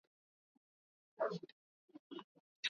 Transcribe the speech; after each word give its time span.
Binamu 1.15 1.23
anacheka 1.23 1.55